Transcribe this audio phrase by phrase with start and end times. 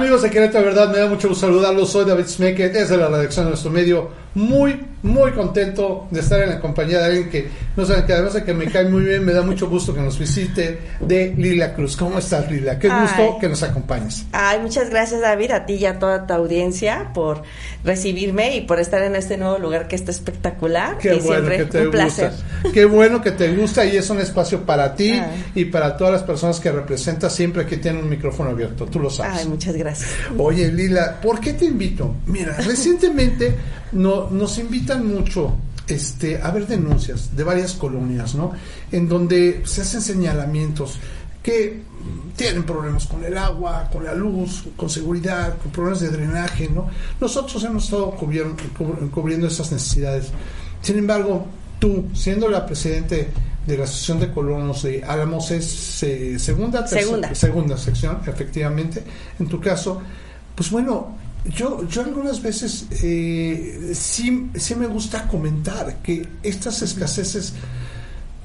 [0.00, 1.90] Amigos de Querétaro, verdad, me da mucho gusto saludarlos.
[1.92, 4.08] Soy David Smeke, desde la redacción de nuestro medio.
[4.34, 8.34] Muy, muy contento de estar en la compañía de alguien que, no saben, que además
[8.34, 11.74] de que me cae muy bien, me da mucho gusto que nos visite, de Lila
[11.74, 11.96] Cruz.
[11.96, 12.78] ¿Cómo estás, Lila?
[12.78, 14.26] Qué gusto que nos acompañes.
[14.30, 17.42] Ay, muchas gracias, David, a ti y a toda tu audiencia por
[17.82, 20.98] recibirme y por estar en este nuevo lugar que está espectacular.
[20.98, 22.32] Qué bueno que te un placer.
[22.72, 25.20] Qué bueno que te gusta y es un espacio para ti
[25.54, 28.86] y para todas las personas que representas siempre que tienen un micrófono abierto.
[28.86, 29.40] Tú lo sabes.
[29.40, 30.10] Ay, muchas gracias.
[30.38, 32.14] Oye, Lila, ¿por qué te invito?
[32.26, 33.56] Mira, recientemente
[33.92, 35.54] no, nos invitan mucho
[35.86, 38.52] este, a ver denuncias de varias colonias, ¿no?
[38.92, 40.98] En donde se hacen señalamientos
[41.42, 41.82] que
[42.36, 46.88] tienen problemas con el agua, con la luz, con seguridad, con problemas de drenaje, ¿no?
[47.20, 50.28] Nosotros hemos estado cubriendo, esas necesidades.
[50.80, 51.46] Sin embargo,
[51.78, 53.30] tú, siendo la presidente
[53.66, 57.34] de la Asociación de Colonos de Álamos, es eh, segunda, segunda.
[57.34, 59.02] segunda sección, efectivamente.
[59.38, 60.00] En tu caso,
[60.54, 67.54] pues bueno, yo, yo algunas veces eh, sí, sí me gusta comentar que estas escaseces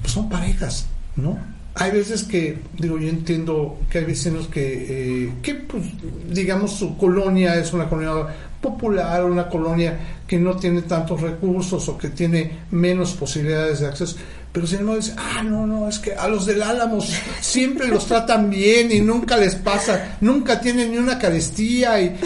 [0.00, 0.86] pues, son parejas,
[1.16, 1.38] ¿no?
[1.78, 5.84] Hay veces que, digo, yo entiendo que hay vecinos que, eh, que pues,
[6.30, 11.98] digamos, su colonia es una colonia popular, una colonia que no tiene tantos recursos o
[11.98, 14.16] que tiene menos posibilidades de acceso.
[14.52, 18.06] Pero sin embargo dice, ah, no, no, es que a los del Álamos siempre los
[18.06, 22.16] tratan bien y nunca les pasa, nunca tienen ni una carestía y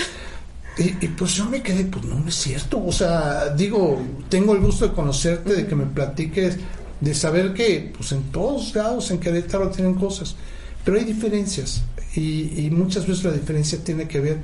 [0.78, 2.82] y, pues yo me quedé, pues no, es cierto.
[2.84, 6.56] O sea, digo, tengo el gusto de conocerte, de que me platiques,
[7.00, 10.36] de saber que pues en todos lados en Querétaro tienen cosas,
[10.84, 11.82] pero hay diferencias.
[12.14, 14.38] Y, y muchas veces la diferencia tiene que ver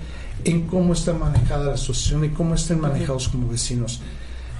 [0.44, 4.00] en cómo está manejada la asociación y cómo estén manejados como vecinos.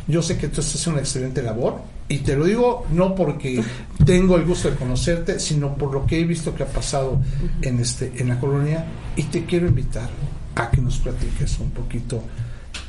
[0.09, 3.63] Yo sé que tú estás haciendo una excelente labor y te lo digo no porque
[4.05, 7.21] tengo el gusto de conocerte, sino por lo que he visto que ha pasado
[7.63, 10.09] en este en la colonia y te quiero invitar
[10.57, 12.23] a que nos platiques un poquito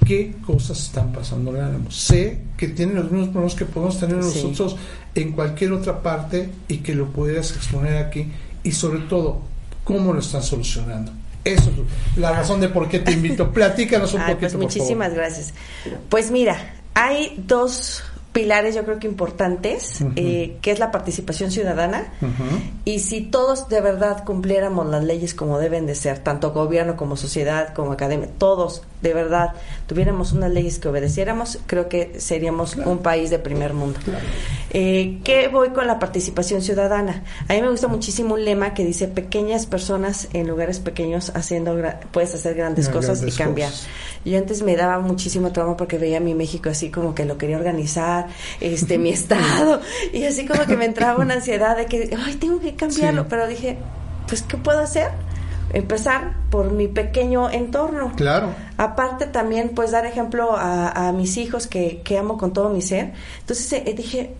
[0.05, 1.91] qué cosas están pasando en Álamo.
[1.91, 4.75] Sé que tienen los mismos problemas que podemos tener nosotros
[5.13, 8.27] en cualquier otra parte y que lo pudieras exponer aquí
[8.63, 9.41] y sobre todo
[9.83, 11.11] cómo lo están solucionando.
[11.43, 13.51] Eso es la razón de por qué te invito.
[13.53, 14.39] Platícanos un poquito.
[14.39, 15.53] Pues muchísimas gracias.
[16.09, 18.03] Pues mira, hay dos
[18.37, 22.13] pilares yo creo que importantes, eh, que es la participación ciudadana.
[22.85, 27.17] Y si todos de verdad cumpliéramos las leyes como deben de ser, tanto gobierno como
[27.17, 29.53] sociedad, como academia, todos de verdad
[29.85, 33.99] tuviéramos unas leyes que obedeciéramos, creo que seríamos un país de primer mundo.
[34.71, 37.23] Eh, ¿Qué voy con la participación ciudadana?
[37.47, 41.77] A mí me gusta muchísimo un lema que dice pequeñas personas en lugares pequeños haciendo
[42.11, 43.71] puedes hacer grandes cosas y cambiar.
[44.25, 47.37] Yo antes me daba muchísimo trauma porque veía a mi México así como que lo
[47.37, 48.27] quería organizar,
[48.59, 49.81] este mi estado
[50.11, 53.47] y así como que me entraba una ansiedad de que ay tengo que cambiarlo, pero
[53.47, 53.77] dije
[54.27, 55.11] pues qué puedo hacer
[55.73, 58.13] empezar por mi pequeño entorno.
[58.15, 58.53] Claro.
[58.77, 63.13] Aparte también, pues dar ejemplo a, mis hijos que, que, amo con todo mi ser.
[63.39, 64.33] Entonces eh, dije,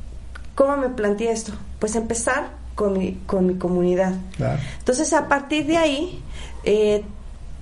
[0.56, 1.54] ¿cómo me planteé esto?
[1.80, 4.14] Pues empezar con mi, con mi comunidad.
[4.36, 4.60] Claro.
[4.80, 6.24] Entonces a partir de ahí,
[6.64, 7.04] eh,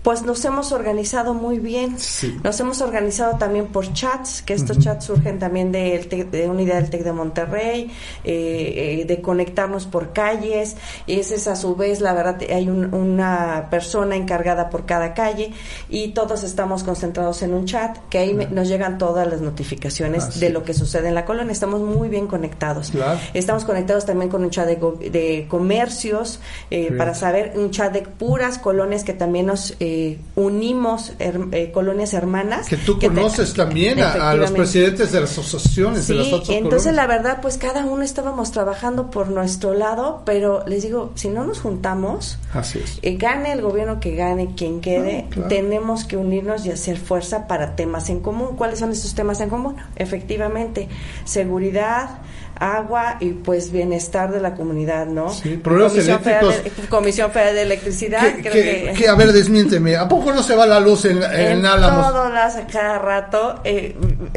[0.06, 1.98] pues nos hemos organizado muy bien.
[2.44, 6.76] Nos hemos organizado también por chats, que estos chats surgen también de, de una idea
[6.76, 7.92] del TEC de Monterrey,
[8.24, 10.78] eh, eh, de conectarnos por calles,
[11.08, 15.54] y ese es a su vez, la verdad, hay una persona encargada por cada calle
[15.90, 20.52] y todos estamos concentrados en un chat, que ahí nos llegan todas las notificaciones de
[20.52, 21.52] lo que sucede en la colonia.
[21.52, 22.94] Estamos muy bien conectados.
[23.34, 26.40] Estamos conectados también con un chat de, de comercios,
[26.70, 29.74] eh, para saber, un chat de puras colonias que también nos...
[29.80, 29.94] Eh,
[30.36, 32.68] unimos eh, colonias hermanas.
[32.68, 37.08] Que tú conoces también a, los presidentes de las asociaciones de las otras entonces la
[37.08, 41.60] verdad, pues cada uno estábamos trabajando por nuestro lado, pero les digo, si no nos
[41.60, 46.72] juntamos, Así eh, gane el gobierno que gane, quien quede, ah, tenemos que unirnos y
[46.72, 48.56] hacer fuerza para temas en común.
[48.58, 49.76] ¿Cuáles son esos temas en común?
[49.96, 50.90] Efectivamente,
[51.26, 52.20] seguridad,
[52.60, 55.30] agua y pues bienestar de la comunidad, ¿no?
[55.30, 56.56] Sí, problemas Comisión eléctricos.
[56.56, 58.36] Federal de, Comisión Federal de Electricidad.
[58.36, 61.66] Que, que, a ver, desmiénteme, ¿a poco no se va la luz en, en, en
[61.66, 62.08] Álamos?
[62.08, 63.96] Todo a cada rato, eh,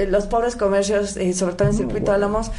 [0.09, 2.51] los pobres comercios, eh, sobre todo en el circuito Álamos,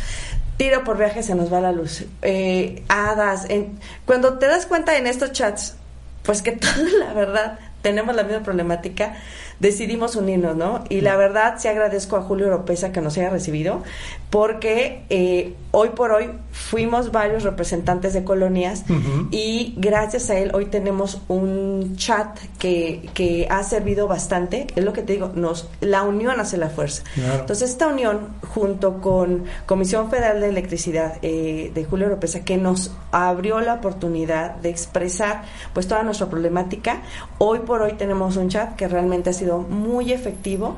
[0.58, 2.04] tiro por viaje se nos va la luz.
[2.22, 5.76] Eh, hadas, en, cuando te das cuenta en estos chats,
[6.24, 9.16] pues que toda la verdad tenemos la misma problemática,
[9.60, 10.84] decidimos unirnos, ¿no?
[10.90, 13.84] Y la verdad, sí agradezco a Julio Oropesa que nos haya recibido,
[14.30, 18.84] porque eh, hoy por hoy fuimos varios representantes de colonias
[19.32, 24.94] y gracias a él hoy tenemos un chat que, que, ha servido bastante, es lo
[24.94, 27.04] que te digo, nos la unión hace la fuerza.
[27.16, 32.92] Entonces esta unión junto con Comisión Federal de Electricidad eh, de Julio Oropesa que nos
[33.12, 35.44] abrió la oportunidad de expresar
[35.74, 37.02] pues toda nuestra problemática,
[37.40, 40.78] hoy por hoy tenemos un chat que realmente ha sido muy efectivo.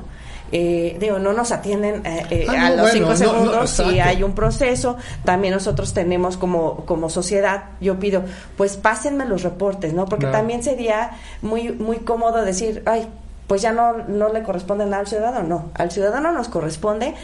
[0.52, 4.34] Eh, digo, no nos atienden eh, eh, ah, a los cinco segundos si hay un
[4.34, 4.98] proceso.
[5.24, 8.24] También nosotros tenemos como, como sociedad, yo pido,
[8.58, 10.04] pues pásenme los reportes, ¿no?
[10.04, 13.08] Porque también sería muy, muy cómodo decir, ay,
[13.46, 15.70] pues ya no, no le corresponden al ciudadano, no.
[15.72, 17.14] Al ciudadano nos corresponde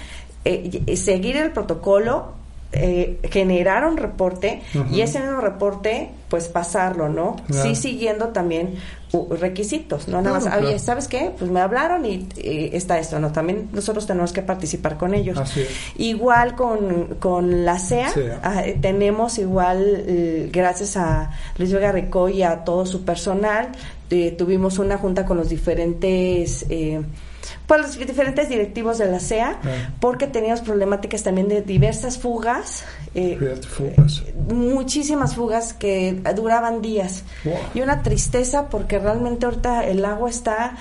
[0.97, 2.38] seguir el protocolo,
[2.71, 4.61] eh, generar un reporte
[4.93, 7.37] y ese mismo reporte pues pasarlo, ¿no?
[7.51, 8.75] Sí siguiendo también
[9.41, 11.33] requisitos, no nada más, oye, ¿sabes qué?
[11.39, 13.33] Pues me hablaron y está esto, ¿no?
[13.33, 15.39] También nosotros tenemos que participar con ellos.
[15.97, 18.13] Igual con, con la CEA,
[18.43, 23.71] ah, tenemos igual, eh, gracias a Luis Vega Rico y a todo su personal,
[24.11, 26.67] eh, tuvimos una junta con los diferentes...
[27.67, 29.59] Por los diferentes directivos de la CEA,
[30.01, 32.85] porque teníamos problemáticas también de diversas fugas,
[33.15, 33.39] eh,
[34.49, 37.25] muchísimas fugas que duraban días.
[37.75, 40.77] Y una tristeza porque realmente ahorita el agua está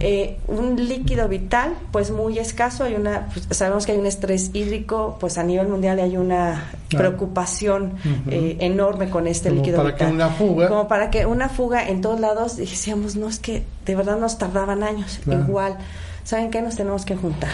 [0.00, 2.84] eh, un líquido vital, pues muy escaso.
[2.84, 6.70] Hay una, pues, sabemos que hay un estrés hídrico, pues a nivel mundial hay una
[6.90, 7.94] preocupación
[8.28, 10.08] eh, enorme con este líquido para vital.
[10.08, 10.68] Que una fuga.
[10.68, 14.36] Como para que una fuga en todos lados decíamos, no es que de verdad nos
[14.36, 15.78] tardaban años, igual.
[16.26, 16.60] ¿saben qué?
[16.60, 17.52] Nos tenemos que juntar.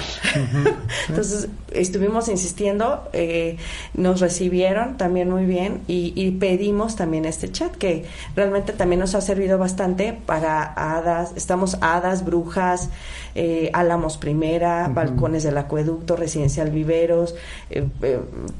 [1.08, 3.58] Entonces, estuvimos insistiendo, eh,
[3.92, 9.20] nos recibieron también muy bien y, pedimos también este chat que realmente también nos ha
[9.20, 12.88] servido bastante para hadas, estamos hadas, brujas,
[13.34, 17.34] eh, Álamos Primera, Balcones del Acueducto, Residencial Viveros,
[17.68, 17.86] eh,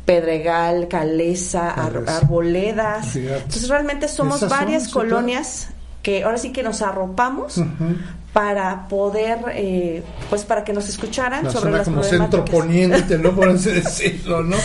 [0.04, 3.16] Pedregal, Calesa, Arboledas.
[3.16, 5.70] Entonces, realmente somos varias colonias
[6.02, 7.62] que ahora sí que nos arropamos
[8.32, 13.32] para poder, eh, pues para que nos escucharan sobre las como centro poniente, ¿no?
[13.32, 14.56] Por así decirlo, ¿no?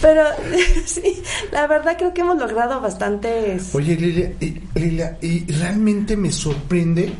[0.00, 0.22] Pero
[0.86, 3.74] sí, la verdad creo que hemos logrado bastantes...
[3.74, 7.12] Oye, Lilia, y, Lilia, y realmente me sorprende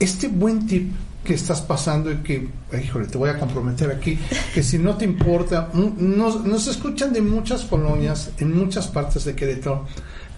[0.00, 0.92] este buen tip
[1.22, 2.48] que estás pasando y que,
[2.82, 4.18] híjole, te voy a comprometer aquí,
[4.54, 9.34] que si no te importa, nos, nos escuchan de muchas colonias, en muchas partes de
[9.36, 9.84] Querétaro,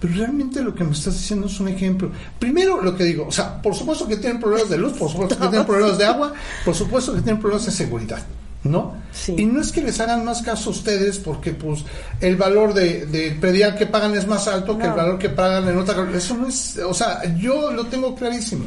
[0.00, 2.10] pero realmente lo que me estás diciendo es un ejemplo.
[2.38, 5.36] Primero, lo que digo, o sea, por supuesto que tienen problemas de luz, por supuesto
[5.36, 6.32] que tienen problemas de agua,
[6.64, 8.26] por supuesto que tienen problemas de seguridad.
[8.62, 8.94] ¿no?
[9.26, 11.84] Y no es que les hagan más caso a ustedes porque pues
[12.20, 15.68] el valor de, de predial que pagan es más alto que el valor que pagan
[15.68, 16.06] en otra...
[16.14, 18.64] Eso no es, o sea, yo lo tengo clarísimo.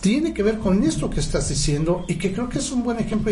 [0.00, 2.98] Tiene que ver con esto que estás diciendo y que creo que es un buen
[2.98, 3.22] ejemplo